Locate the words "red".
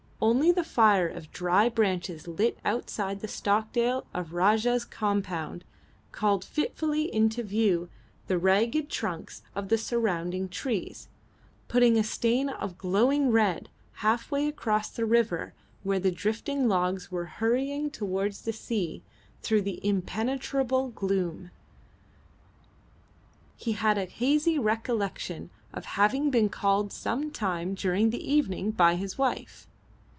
13.31-13.69